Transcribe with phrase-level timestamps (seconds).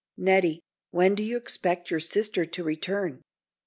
[0.17, 3.21] "Nettie, when do you expect your sister to return?"